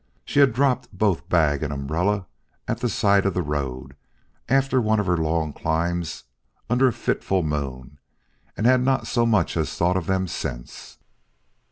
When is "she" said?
0.25-0.39